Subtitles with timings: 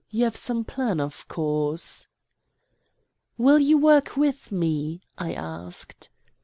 [0.09, 2.07] You have some plan, of course?"
[3.37, 6.09] "Will you work with me?" I asked.